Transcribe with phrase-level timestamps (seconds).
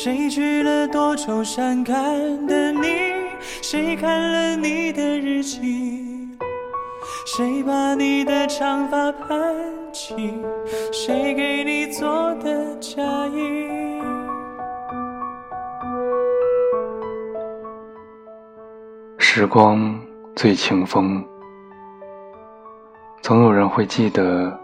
[0.00, 2.86] 谁去了多愁善感的你？
[3.60, 6.38] 谁看了你的日记？
[7.26, 9.56] 谁把你的长发盘
[9.92, 10.14] 起？
[10.92, 14.00] 谁给你做的嫁衣？
[19.18, 20.00] 时光
[20.36, 21.26] 最清风，
[23.20, 24.56] 总有人会记得，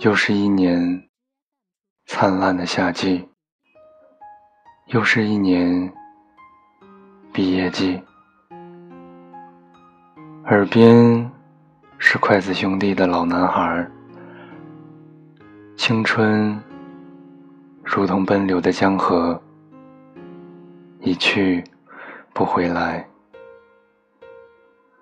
[0.00, 1.02] 又是一年
[2.04, 3.26] 灿烂的夏季，
[4.92, 5.90] 又是一年
[7.32, 7.98] 毕业季。
[10.44, 11.30] 耳边
[11.96, 13.90] 是筷子兄弟的老男孩，
[15.76, 16.62] 青春
[17.82, 19.40] 如同奔流的江河，
[21.00, 21.64] 一去
[22.34, 23.08] 不回来。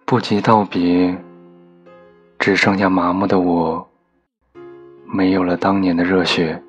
[0.05, 1.13] 不及道别，
[2.39, 3.85] 只剩下麻木的我，
[5.05, 6.63] 没有了当年的热血。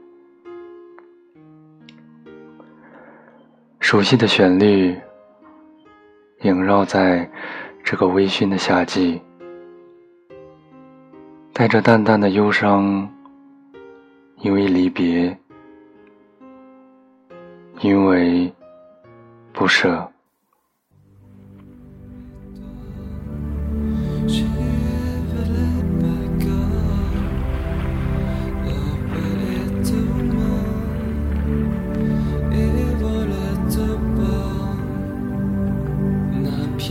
[3.91, 4.97] 熟悉的旋律
[6.43, 7.29] 萦绕在
[7.83, 9.21] 这个微醺的夏季，
[11.51, 13.13] 带着淡淡的忧伤，
[14.37, 15.37] 因为离别，
[17.81, 18.49] 因为
[19.51, 20.09] 不舍。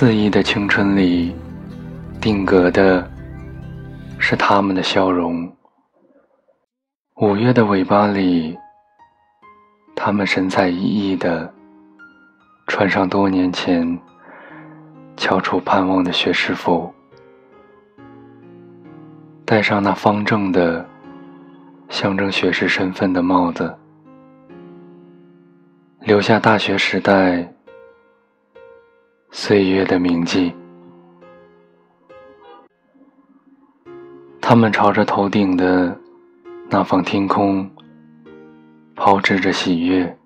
[0.00, 1.34] 肆意的青春里，
[2.20, 3.04] 定格的
[4.16, 5.52] 是他们的笑容。
[7.16, 8.56] 五月的尾巴里，
[9.96, 11.52] 他们神采奕奕的
[12.68, 13.98] 穿上多年前
[15.16, 16.94] 翘楚盼望的学士服，
[19.44, 20.88] 戴上那方正的
[21.88, 23.76] 象征学士身份的帽子，
[26.02, 27.52] 留下大学时代。
[29.30, 30.52] 岁月的铭记，
[34.40, 35.96] 他们朝着头顶的
[36.68, 37.70] 那方天空
[38.96, 40.18] 抛掷着喜悦，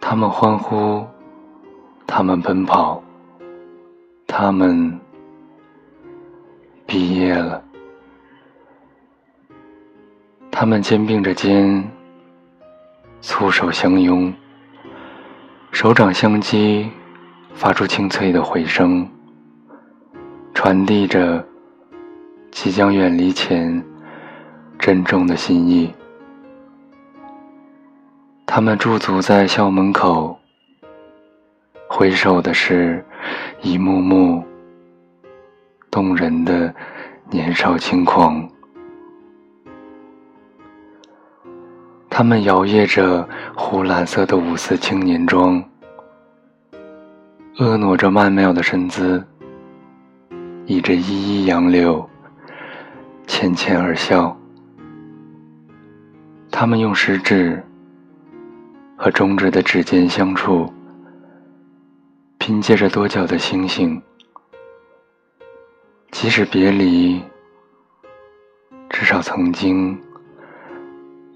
[0.00, 1.06] 他们欢呼，
[2.06, 3.02] 他们奔跑，
[4.26, 4.98] 他们
[6.86, 7.62] 毕业了，
[10.50, 11.88] 他们肩并着肩，
[13.20, 14.32] 粗手相拥，
[15.70, 16.90] 手掌相击。
[17.58, 19.04] 发出清脆的回声，
[20.54, 21.44] 传递着
[22.52, 23.84] 即将远离前
[24.78, 25.92] 珍重的心意。
[28.46, 30.38] 他们驻足在校门口，
[31.88, 33.04] 回首的是
[33.60, 34.44] 一幕幕
[35.90, 36.72] 动人的
[37.28, 38.48] 年少轻狂。
[42.08, 45.60] 他们摇曳着湖蓝色的五四青年装。
[47.58, 49.26] 婀娜着曼妙的身姿，
[50.66, 52.08] 倚着依依杨柳，
[53.26, 54.38] 浅浅而笑。
[56.52, 57.60] 他们用食指
[58.96, 60.72] 和中指的指尖相触，
[62.38, 64.00] 拼接着多角的星星。
[66.12, 67.20] 即使别离，
[68.88, 70.00] 至少曾经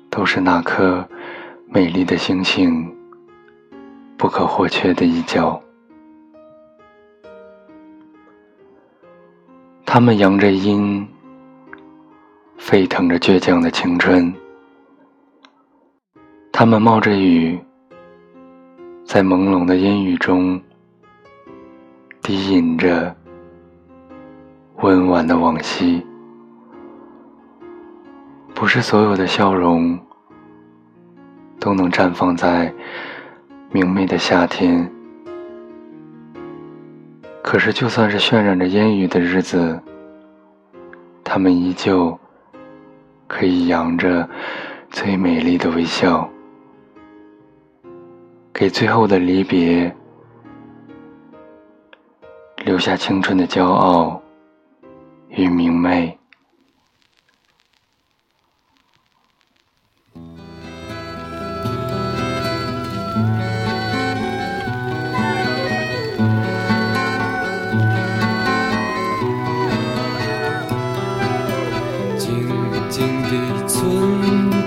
[0.09, 1.05] 都是那颗
[1.67, 2.89] 美丽的星星
[4.17, 5.61] 不可或缺的一角。
[9.95, 11.07] 他们扬着音，
[12.57, 14.33] 沸腾着倔强的青春。
[16.51, 17.61] 他们冒着雨，
[19.05, 20.59] 在朦胧的烟雨中
[22.23, 23.15] 低吟着
[24.77, 26.03] 温婉的往昔。
[28.55, 30.01] 不是所有的笑容
[31.61, 32.73] 都能绽放在
[33.71, 34.91] 明媚的夏天。
[37.43, 39.79] 可是，就算是渲染着烟雨的日子，
[41.23, 42.19] 他们依旧
[43.27, 44.27] 可以扬着
[44.91, 46.27] 最美丽的微笑，
[48.55, 49.95] 给最后的离别
[52.65, 54.23] 留下青春的骄傲
[55.29, 56.17] 与明媚。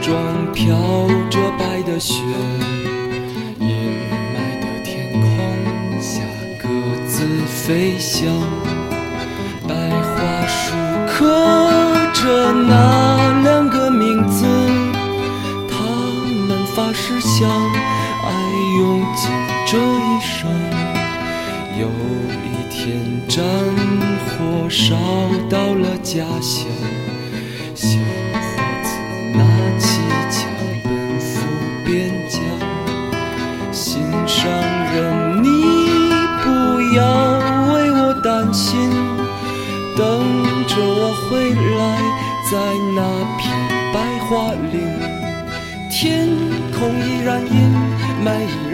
[0.06, 0.14] 中
[0.54, 0.78] 飘
[1.32, 2.22] 着白的雪，
[3.60, 3.68] 阴
[4.36, 6.22] 霾的天空下
[6.62, 6.70] 各
[7.08, 8.28] 自飞翔。
[9.68, 10.76] 白桦树
[11.08, 11.26] 刻
[12.14, 14.46] 着那两个名字，
[15.72, 15.82] 他
[16.48, 18.30] 们发誓相爱
[18.78, 19.32] 用尽
[19.66, 20.48] 这一生。
[21.80, 21.88] 有
[22.46, 23.44] 一天战
[24.28, 24.96] 火烧
[25.50, 26.68] 到了家乡，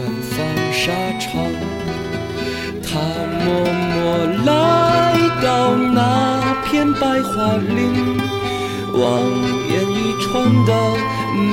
[0.00, 1.28] 远方沙场。
[2.82, 2.98] 他
[3.44, 3.46] 默
[3.92, 3.94] 默
[4.44, 4.48] 来
[5.42, 8.18] 到那片白桦林，
[8.94, 9.02] 望
[9.68, 10.30] 眼欲穿
[10.64, 10.68] 的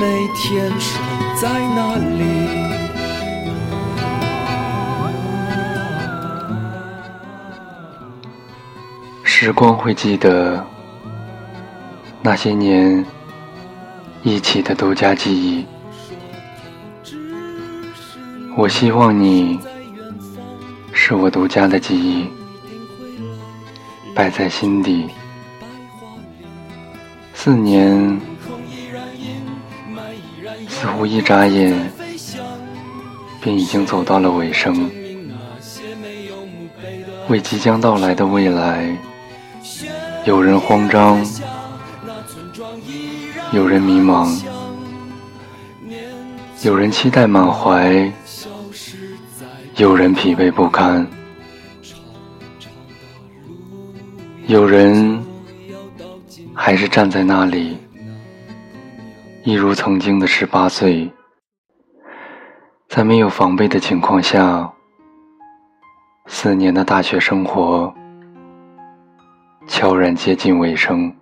[0.34, 0.98] 天守
[1.40, 2.22] 在那里。
[9.22, 10.64] 时光会记得。
[12.20, 13.06] 那些年
[14.22, 15.64] 一起的独家记忆，
[18.58, 19.56] 我希望你
[20.92, 22.26] 是我独家的记忆，
[24.16, 25.06] 摆在心底。
[27.32, 28.20] 四年
[30.68, 31.72] 似乎一眨眼
[33.40, 34.90] 便已经走到了尾声，
[37.28, 38.92] 为即将到来的未来，
[40.24, 41.24] 有人慌张。
[43.52, 44.28] 有人迷茫，
[46.62, 48.12] 有人期待满怀，
[49.78, 51.06] 有人疲惫不堪，
[54.48, 55.24] 有人
[56.52, 57.78] 还是站在那里，
[59.44, 61.08] 一如曾经的十八岁，
[62.88, 64.68] 在没有防备的情况下，
[66.26, 67.94] 四年的大学生活
[69.68, 71.14] 悄然接近尾声。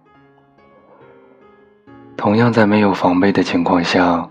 [2.16, 4.26] 同样，在没有防备的情况下，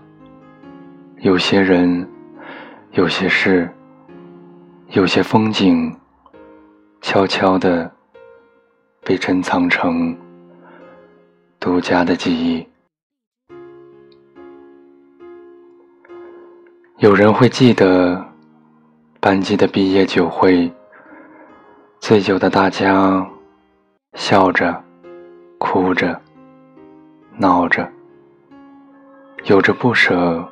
[1.20, 2.04] 有些人、
[2.90, 3.72] 有些事、
[4.90, 5.94] 有些风景，
[7.00, 7.90] 悄悄地
[9.02, 10.16] 被珍藏成
[11.58, 12.66] 独家的记忆。
[16.98, 18.24] 有人会记得
[19.20, 20.72] 班级的毕业酒会，
[22.00, 23.26] 醉酒的大家
[24.14, 24.82] 笑着、
[25.58, 26.20] 哭着。
[27.38, 27.86] 闹着，
[29.44, 30.42] 有着不舍，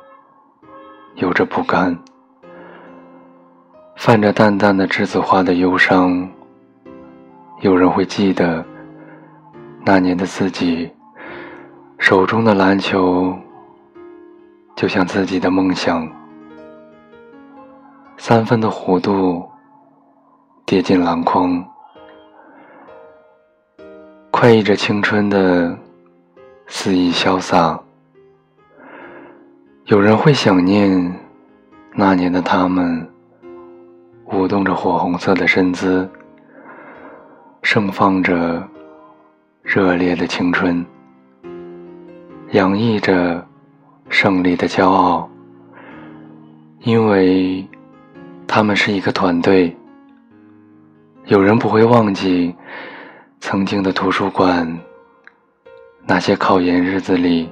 [1.15, 1.97] 有着不甘，
[3.95, 6.29] 泛着淡淡的栀子花的忧伤。
[7.61, 8.63] 有人会记得
[9.83, 10.91] 那年的自己，
[11.97, 13.33] 手中的篮球
[14.75, 16.07] 就像自己的梦想，
[18.17, 19.49] 三分的弧度
[20.65, 21.65] 跌进篮筐，
[24.29, 25.75] 快意着青春的
[26.67, 27.79] 肆意潇洒。
[29.85, 31.15] 有人会想念
[31.93, 33.07] 那年的他们，
[34.25, 36.09] 舞动着火红色的身姿，
[37.61, 38.67] 盛放着
[39.61, 40.85] 热烈的青春，
[42.51, 43.45] 洋溢着
[44.09, 45.29] 胜利的骄傲，
[46.79, 47.67] 因为
[48.47, 49.75] 他们是一个团队。
[51.25, 52.53] 有人不会忘记
[53.39, 54.79] 曾经的图书馆，
[56.05, 57.49] 那些考研日子里。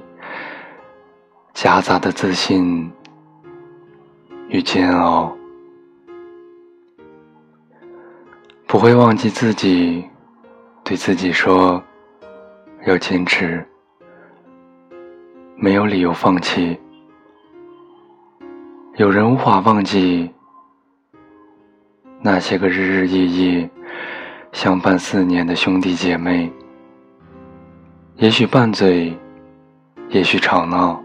[1.52, 2.90] 夹杂的自信
[4.48, 5.32] 与煎熬，
[8.74, 10.04] 不会忘记自己
[10.82, 11.80] 对自己说
[12.84, 13.64] 要坚持，
[15.54, 16.76] 没有理由放弃。
[18.96, 20.28] 有人无法忘记
[22.20, 23.70] 那些个日日夜夜
[24.50, 26.52] 相伴四年的兄弟姐妹，
[28.16, 29.16] 也许拌嘴，
[30.08, 31.00] 也许吵闹。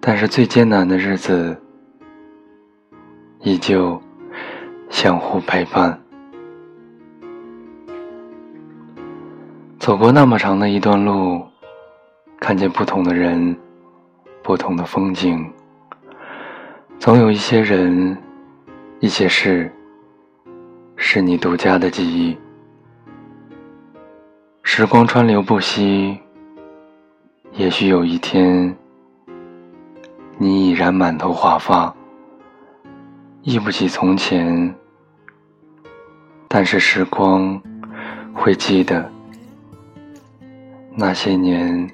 [0.00, 1.60] 但是最艰难的日子，
[3.40, 4.00] 依旧
[4.88, 6.00] 相互陪伴。
[9.78, 11.46] 走过那么长的一段路，
[12.40, 13.56] 看见不同的人，
[14.42, 15.50] 不同的风景，
[16.98, 18.16] 总有一些人，
[18.98, 19.72] 一些事，
[20.96, 22.36] 是你独家的记忆。
[24.62, 26.18] 时光川流不息，
[27.52, 28.76] 也许有一天。
[30.40, 31.92] 你已然满头华发，
[33.42, 34.74] 忆不起从前，
[36.46, 37.60] 但是时光
[38.32, 39.10] 会记得
[41.00, 41.88] 那些年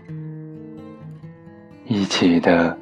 [1.85, 2.75] 一起的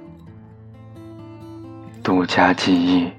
[2.01, 3.11] 独家记忆。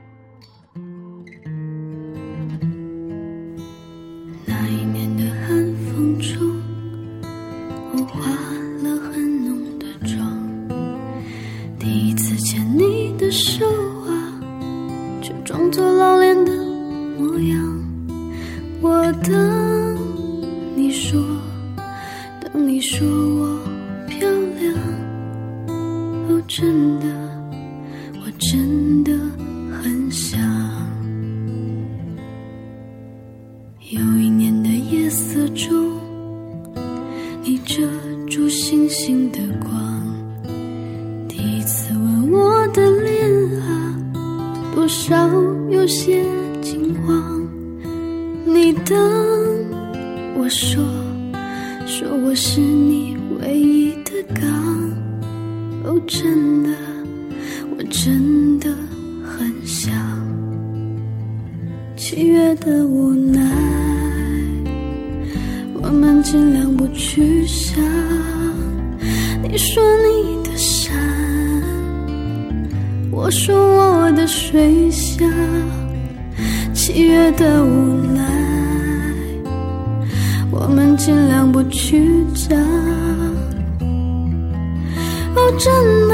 [44.83, 45.15] 多少
[45.69, 46.25] 有些
[46.61, 47.47] 惊慌。
[48.45, 48.93] 你等
[50.35, 50.83] 我说，
[51.87, 54.43] 说我是你唯一的港。
[55.85, 56.69] 哦，真的，
[57.77, 58.75] 我真的
[59.23, 59.93] 很想。
[61.95, 63.39] 七月的无奈，
[65.81, 67.81] 我们尽量不去想。
[69.41, 70.93] 你说你的山，
[73.09, 73.82] 我说我
[74.53, 75.25] 吹下。
[76.75, 78.21] 七月的无奈，
[80.51, 82.55] 我们尽量不去讲。
[85.35, 85.73] 哦真
[86.07, 86.13] 的，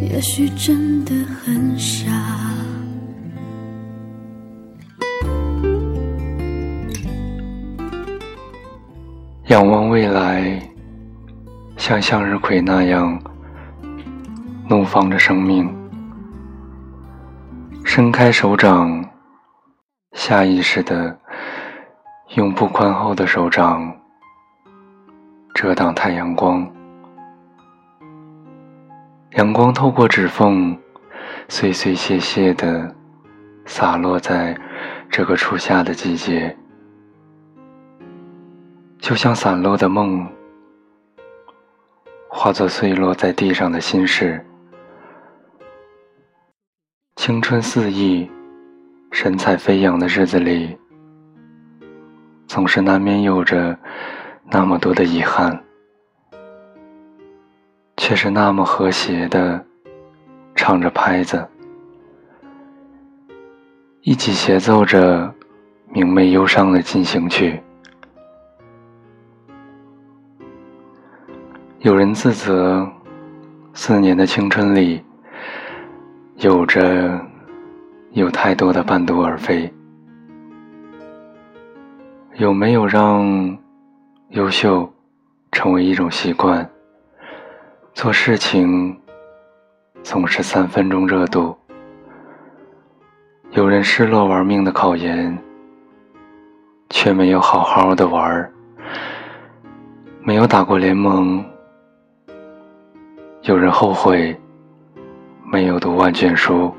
[0.00, 1.12] 也许真的
[1.44, 2.08] 很傻。
[9.48, 10.62] 仰望未来，
[11.76, 13.20] 像向日葵那样
[14.68, 15.68] 怒放着生命。
[18.00, 19.04] 伸开手掌，
[20.12, 21.20] 下意识的
[22.34, 23.94] 用不宽厚的手掌
[25.52, 26.66] 遮挡太阳光。
[29.32, 30.74] 阳光透过指缝，
[31.50, 32.90] 碎碎屑屑的
[33.66, 34.58] 洒落在
[35.10, 36.56] 这个初夏的季节，
[38.98, 40.26] 就像散落的梦，
[42.30, 44.42] 化作碎落在地上的心事。
[47.30, 48.28] 青春肆意、
[49.12, 50.76] 神采飞扬的日子里，
[52.48, 53.78] 总是难免有着
[54.50, 55.56] 那么多的遗憾。
[57.96, 59.64] 却是那么和谐的
[60.56, 61.46] 唱着拍子，
[64.00, 65.32] 一起协奏着
[65.92, 67.62] 明媚忧伤的进行曲。
[71.78, 72.90] 有人自责，
[73.72, 75.00] 四年的青春里，
[76.42, 77.20] 有着
[78.12, 79.70] 有太多的半途而废。
[82.36, 83.58] 有没有让
[84.30, 84.90] 优秀
[85.52, 86.66] 成为一种习惯，
[87.92, 88.98] 做事情
[90.02, 91.54] 总是三分钟热度。
[93.50, 95.38] 有人失落玩命的考研，
[96.88, 98.50] 却没有好好的玩，
[100.22, 101.44] 没有打过联盟。
[103.42, 104.34] 有人后悔
[105.52, 106.72] 没有读万卷书，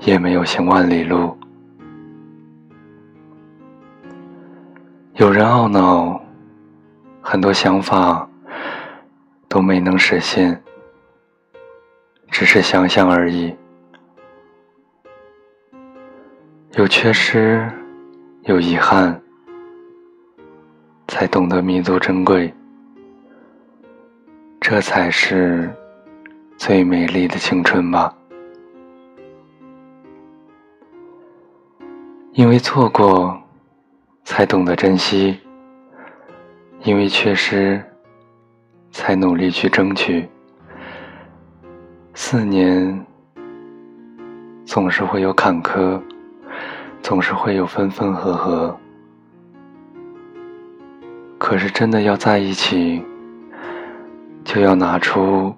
[0.00, 1.36] 也没有行万里路。
[5.16, 6.18] 有人懊恼，
[7.20, 8.26] 很多想法
[9.46, 10.58] 都没能实现，
[12.30, 13.54] 只是想想而已。
[16.76, 17.70] 有缺失，
[18.44, 19.20] 有遗憾，
[21.08, 22.50] 才懂得弥足珍贵。
[24.62, 25.70] 这才是
[26.56, 28.14] 最美丽的青春吧。
[32.32, 33.40] 因为错过。
[34.28, 35.38] 才懂得珍惜，
[36.82, 37.80] 因为缺失，
[38.90, 40.28] 才努力去争取。
[42.12, 43.06] 四年
[44.64, 46.02] 总是会有坎坷，
[47.00, 48.76] 总是会有分分合合。
[51.38, 53.00] 可是真的要在一起，
[54.44, 55.54] 就要拿出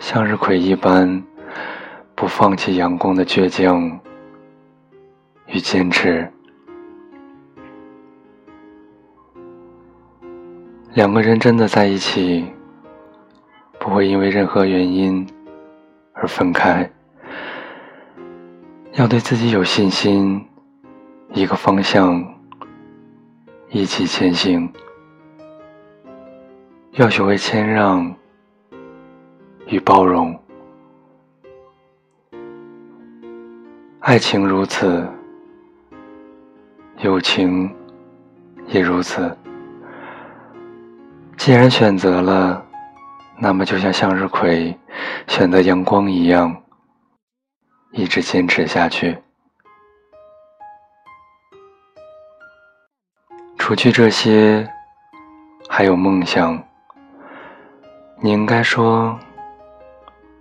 [0.00, 1.22] 向日葵一般
[2.16, 4.00] 不放弃阳光的倔强
[5.46, 6.28] 与坚持。
[10.94, 12.44] 两个人真的在一起，
[13.78, 15.24] 不会因为任何原因
[16.14, 16.90] 而分开。
[18.94, 20.44] 要对自己有信心，
[21.34, 22.24] 一个方向
[23.68, 24.72] 一起前行。
[26.92, 28.12] 要学会谦让
[29.70, 30.36] 与包容，
[34.00, 35.08] 爱情如此，
[36.98, 37.72] 友情
[38.66, 39.38] 也如此。
[41.36, 42.66] 既然选择了，
[43.38, 44.76] 那么就像向日葵
[45.28, 46.60] 选择阳光一样，
[47.92, 49.16] 一直坚持下去。
[53.56, 54.68] 除去这些，
[55.68, 56.60] 还有梦想。
[58.20, 59.16] 你应该说，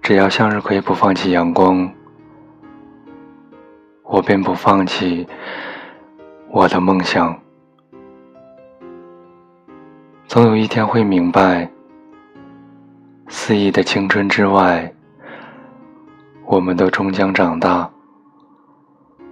[0.09, 1.87] 只要向日葵不放弃阳光，
[4.01, 5.27] 我便不放弃
[6.49, 7.39] 我的梦想。
[10.27, 11.69] 总有一天会明白，
[13.27, 14.91] 肆意的青春之外，
[16.47, 17.87] 我们都终将长大，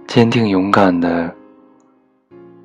[0.06, 1.34] 坚定勇敢的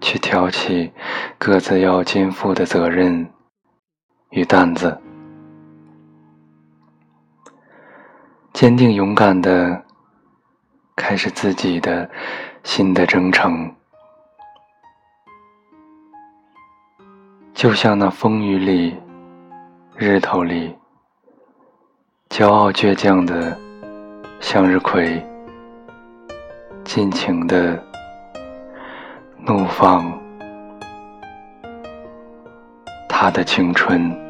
[0.01, 0.93] 去挑起
[1.39, 3.27] 各自要肩负的责任
[4.29, 4.95] 与担子，
[8.53, 9.83] 坚定勇敢的
[10.95, 12.07] 开始自己的
[12.63, 13.73] 新的征程。
[17.55, 18.95] 就像那风雨里、
[19.95, 20.75] 日头里，
[22.29, 23.57] 骄傲倔强的
[24.39, 25.19] 向日葵，
[26.83, 27.83] 尽情的
[29.39, 30.11] 怒放
[33.09, 34.22] 他的青春。